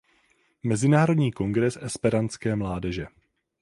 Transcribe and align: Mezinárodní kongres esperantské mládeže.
Mezinárodní 0.63 1.31
kongres 1.31 1.75
esperantské 1.81 2.55
mládeže. 2.55 3.07